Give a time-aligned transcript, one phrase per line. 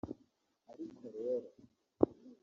[0.71, 1.47] Ariko rero